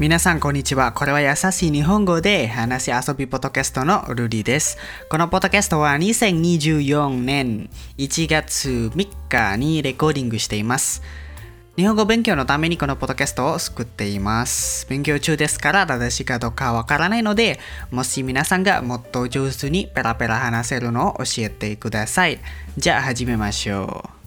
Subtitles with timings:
[0.00, 0.92] 皆さんこんにちは。
[0.92, 4.78] これは優しい日本語で話し遊びポッドキャストのルリです。
[5.08, 11.02] このポッドキャストは2024年1月3日にレコーディングしています。
[11.76, 14.86] 日本語勉強のためにこのポッドキャストを作っています。
[14.88, 22.40] 勉強中ですから正しいかどうかわからないので、もし皆さんがもっと上手にペラペラ話せるのを教えてください。
[22.76, 24.21] じゃあ始めましょう。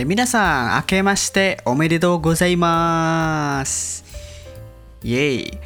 [0.00, 4.02] え皆さん、明けましておめでとうございます。
[5.02, 5.58] イェイ。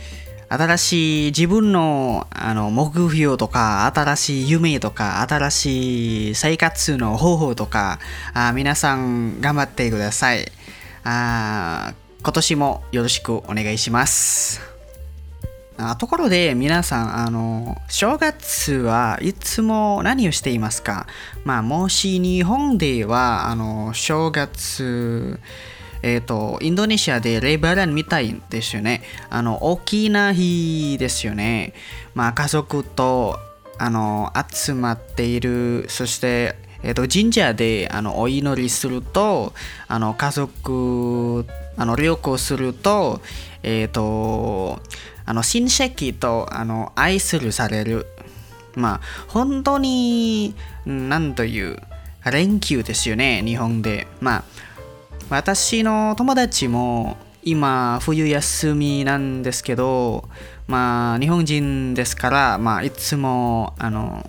[0.49, 8.01] 新しい自分のあの目標とか、新しい夢とか、新しい生活の方法とか、
[8.33, 10.51] あ皆さん頑張ってください
[11.05, 11.95] あ。
[12.23, 14.74] 今年もよろしくお願いします。
[15.77, 21.07] あところで皆さん、あの、正月はいつも何をしていますか？
[21.45, 25.41] まあ、もし日本では、あの、正月、
[26.03, 29.03] えっ、と、インドネシアでレバランみたいですよね。
[29.31, 31.75] あの、大きな日ですよね。
[32.15, 33.39] まあ、家族と、
[33.79, 39.55] あの、集まっている、そして、えっと神社であのお祈りすると
[39.89, 41.47] あの家族
[41.79, 43.23] あの旅行すると,、
[43.63, 44.81] えっと
[45.27, 48.07] あの親戚とあの愛するされる
[48.75, 50.55] まあ本当に
[50.87, 51.79] 何という
[52.31, 54.45] 連休ですよね日本でまあ
[55.31, 60.29] 私の友達も今冬休みなんですけど
[60.67, 64.27] まあ日本人ですからまあいつもあの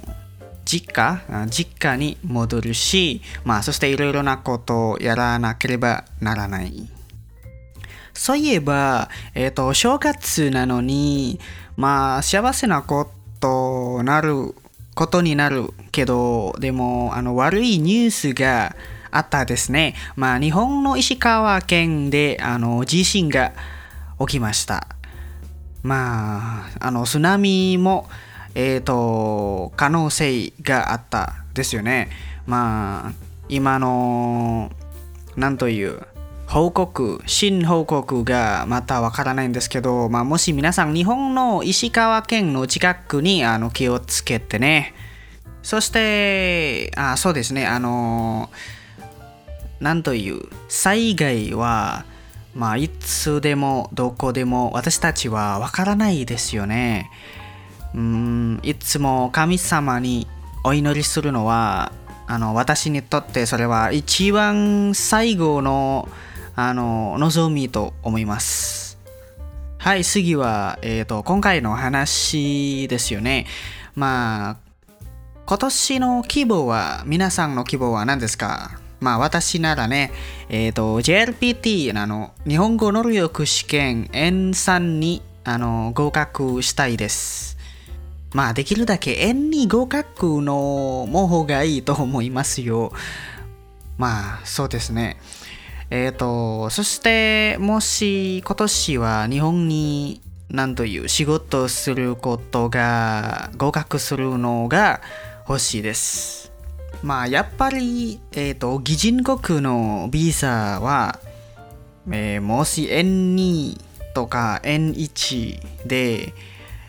[0.66, 6.89] 実家実家に戻るし、まあ、そしていろいろなことをやらなければならない。
[8.16, 11.39] そういえば、えっ、と、正月なのに、
[11.77, 14.55] まあ、幸せなことなる、
[14.95, 18.75] ことになるけど、でも、あの、悪いニュースが
[19.12, 19.95] あったですね。
[20.16, 23.51] まあ、日本の石川県で、あの、地震が
[24.19, 24.88] 起きました。
[25.84, 28.07] まあ、あの、津波も、
[28.56, 32.09] えっ、と、可能性があったですよね。
[32.47, 33.12] まあ、
[33.50, 34.72] 今の、
[35.35, 36.01] なんという、
[36.47, 44.94] 報告、新報告がまたわからないんですけど、まあ、もし皆さん、日本の石川県の近くにあの気をつけてね。
[45.63, 48.50] そして、あそうですね、あの、
[49.79, 52.06] なんという、災害は、
[52.53, 57.09] まあ、いつでもどこでも私たちはわからないですよね。
[57.94, 60.27] うんいつも神様に
[60.66, 61.94] お祈りするのは
[62.27, 66.09] あの私にとってそれは一番最後の
[66.55, 68.97] あの望みと思います。
[69.77, 73.45] はい、次は、えーと、今回の話ですよね。
[73.93, 74.57] まあ、
[75.45, 78.79] 今年の規模は、皆さんの規模は何ですか？
[78.99, 80.11] まあ私ならね、
[80.49, 87.57] えっ、と、JLPT、あの、日本語能力試験 N3 にあの合格したいです。
[88.33, 92.91] まあできるだけ N に合格のも方がいいと思いますよ。
[93.97, 95.17] まあそうですね。
[95.91, 105.01] えっ、と、そしてもし今年は日本に何という仕事することが合格するのが
[105.47, 106.51] 欲しいです。
[107.03, 111.19] まあやっぱり、えっ、と、擬人国のビザは、
[112.09, 113.79] えーもし N2
[114.13, 116.34] とか N1 で、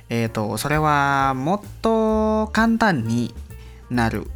[0.09, 3.35] えっ、と、それはもっと簡単に
[3.91, 4.27] なる。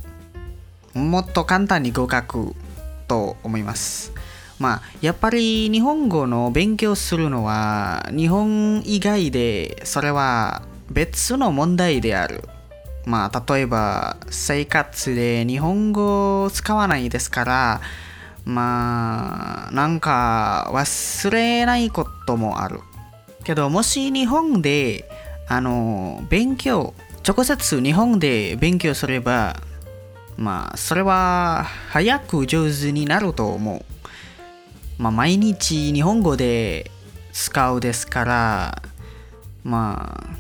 [0.93, 2.55] もっと簡単に合格
[3.09, 4.13] と思います。
[4.61, 12.45] まあ、やっぱり日本語の勉強するのは日本以外でそれは別の問題である。
[13.07, 17.81] まあ、例えば生活で日本語を使わないですから、
[18.45, 22.81] まあ、なんか忘れないこともある。
[23.45, 25.09] けど、もし日本で、
[25.49, 26.93] あの、勉強、
[27.27, 29.57] 直接日本で勉強すれば、
[30.37, 33.85] まあ、それは早く上手になると思う。
[35.01, 36.91] まあ、毎日日本語で
[37.33, 38.83] 使うですから、
[39.65, 40.37] まあ、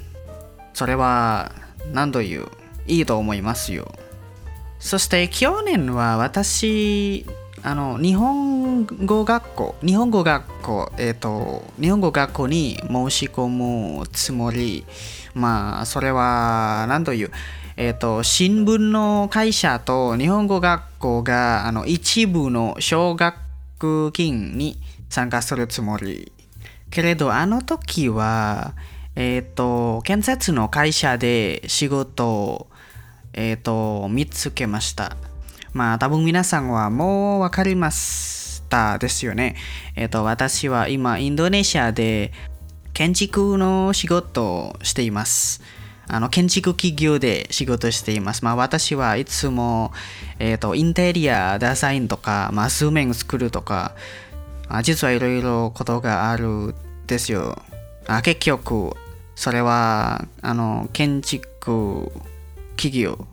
[0.74, 1.52] それは
[1.94, 2.46] 何という、
[2.86, 3.90] いいと思いますよ。
[4.78, 7.24] そして去年は私、
[7.62, 14.84] あの、日本語学校、日本語学校、えっ、と、日本語学校に申し込むつもり、
[15.32, 17.30] まあ、それは、何という、
[17.78, 23.49] えっ、と、新聞の会社と日本語学校が、あの、一部の奨学
[24.12, 26.32] 金に参加するつもり。
[26.90, 28.74] けれど、あの時は、
[29.16, 32.66] えっ、と、建設の会社で仕事を、
[33.32, 35.16] えっ、と、見つけました。
[35.72, 39.56] まあ、多分皆さんはもうわかりましたですよね。
[39.94, 42.32] えっ、と、私は今、インドネシアで
[42.92, 45.62] 建築の仕事をしています。
[46.12, 48.44] あの建築企業で仕事しています。
[48.44, 49.92] まあ、私はいつも、
[50.40, 53.94] えーと、インテリアデザインとか、まあ、数面作るとか、
[54.68, 56.74] あ実はいろいろことがある
[57.06, 57.62] ですよ。
[58.06, 58.96] あ結局、
[59.36, 62.10] それはあの建築
[62.76, 63.26] 企業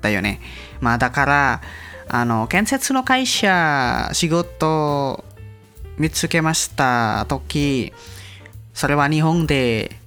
[0.00, 0.40] だよね。
[0.80, 1.62] まあ、だから、
[2.08, 5.24] あの建設の会社、仕事
[5.98, 7.92] 見つけました時、
[8.72, 9.99] それは日本で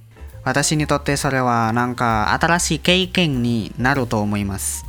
[0.44, 4.84] 私にとってそれはなんか新しい経験になると思います。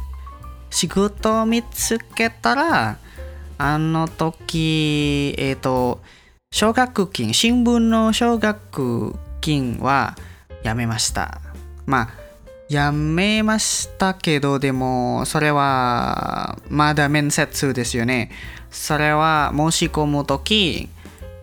[0.69, 2.97] 仕事を見つけたら、
[3.57, 6.01] あの時、えっ、ー、と、
[6.51, 10.15] 奨学金、新聞の奨学金は
[10.63, 11.39] やめました。
[11.85, 12.09] まあ、
[12.67, 18.31] やめましたけど、でも、それはまだ面接ですよね。
[18.69, 20.89] それは申し込む時、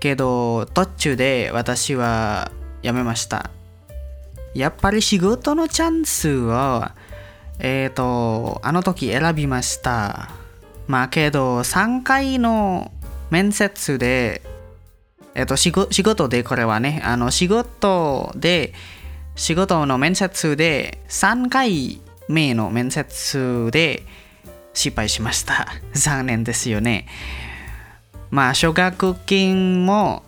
[0.03, 2.50] けど途中で私は
[2.82, 3.62] やめました。
[4.54, 6.84] やっぱり仕事のチャンスを、
[7.58, 10.31] えっ、ー、と、あの時選びました。
[10.87, 12.93] まあけど、3回の
[13.31, 14.43] 面接で、
[15.34, 18.75] えっ、ー、と仕、仕事でこれはね、あの仕事で、
[19.34, 24.02] 仕事の面接で3回目の面接で
[24.75, 25.69] 失敗しました。
[25.94, 27.06] 残念ですよね。
[28.31, 30.22] まあ、奨学金も、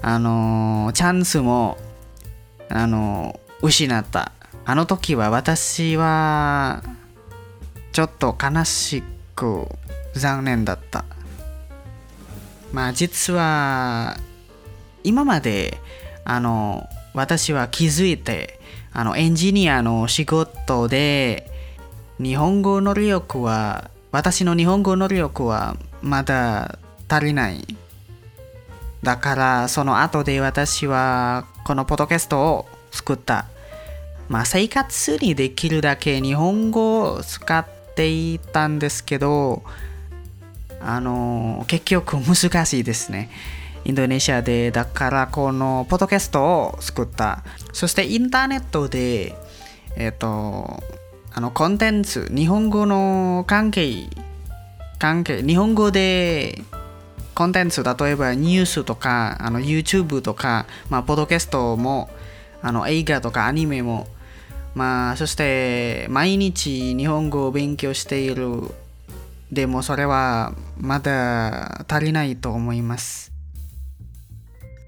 [0.00, 1.76] あのチャンスも、
[2.68, 4.32] あの失った。
[4.64, 6.82] あの時は私は
[7.92, 9.02] ちょっと悲し
[9.34, 9.66] く
[10.14, 11.04] 残念だった。
[12.72, 14.16] まあ実は
[15.02, 15.78] 今まで
[16.24, 18.60] あの私は気づいて
[18.92, 21.50] あのエンジニアの仕事で
[22.20, 26.78] 日本語能力は私の日本語能力はまだ
[27.08, 27.66] 足りない。
[29.02, 32.66] だからその後で私はこのポッドキャストを
[32.98, 33.46] 作った。
[34.28, 39.62] まあ、生活にできるだけ日本語を使っていたんですけど、
[40.80, 43.30] あの、結局難しいですね。
[43.84, 47.42] インドネシアで、だからこのポッドキャストを作った。
[47.72, 49.34] そしてインターネットで、
[49.96, 50.82] えっ、と、
[51.32, 54.08] あの、コンテンツ、日本語の関係、
[54.98, 56.62] 関係、日本語で
[57.34, 62.10] コンテンツ、例えばニュースとか、あの YouTube とか、まあ、ポッドキャストも、
[62.62, 64.06] あの映画とかアニメも、
[64.74, 68.62] まあ、そして毎日日本語を勉強している。
[69.52, 73.32] でもそれはまだ足りないと思います。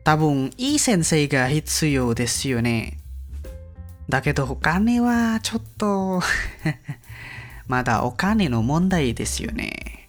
[0.05, 2.99] 多分いい先生が必要ですよね。
[4.08, 6.20] だけどお金はちょっと
[7.69, 10.00] まだお金の問題ですよね。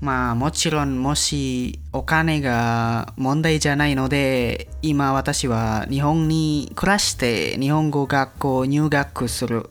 [0.00, 9.70] まあもちろんもしお金が問題じゃないので今私は日本に暮らして日本語学校入学する。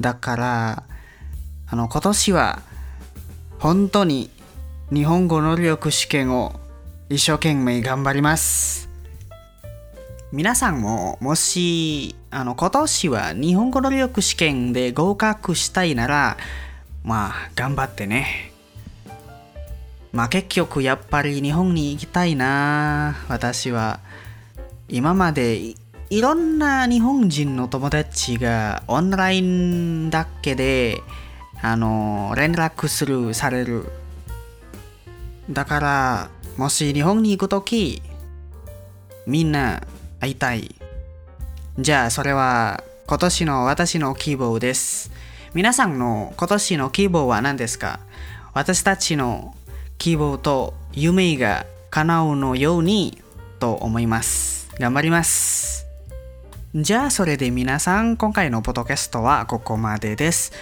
[0.00, 0.82] だから
[1.66, 2.62] あの今年は
[3.58, 4.30] 本当に
[4.92, 6.52] 日本語能力試験を
[7.10, 8.88] 一生懸命頑張ります。
[10.30, 16.36] 皆さんももしあの今年は日本語能力試験で合格したいなら
[17.02, 18.47] まあ頑張ってね。
[20.12, 23.16] まあ結局やっぱり日本に行きたいな。
[23.28, 24.00] 私は
[24.88, 25.74] 今まで
[26.10, 31.02] いろんな日本人の友達がオンラインだけで
[31.60, 33.86] あの連絡するされる。
[35.50, 38.02] だからもし日本に行くとき
[39.26, 39.82] みんな
[40.20, 40.74] 会いたい。
[41.78, 45.10] じゃあそれは今年の私の希望です。
[45.54, 48.00] 皆さんの今年の希望は何ですか？
[48.54, 49.54] 私たちの
[49.98, 53.18] 希望と夢が叶うのように
[53.58, 54.70] と思います。
[54.78, 55.86] 頑張ります。
[56.72, 60.52] じゃあそれで皆さん今回のポッドキャストはここまでです。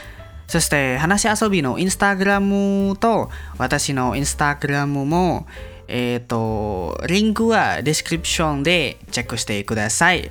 [0.47, 3.28] そして話し遊びのインスタグラムと
[3.59, 5.47] 私のインスタグラムも
[5.87, 10.31] えっ、ー、とリンクはディスクリプションでチェックしてください。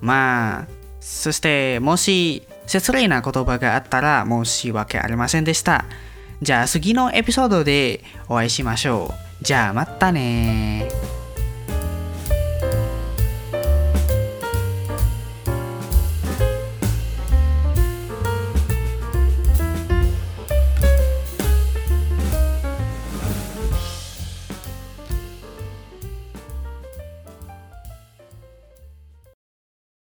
[0.00, 0.66] まあ
[1.00, 5.84] そしてもし失礼な言葉があったら申し訳ありませんでした。
[6.44, 9.44] じゃあ次のエピソードでお会いしましょう。
[9.44, 10.90] じゃあまたね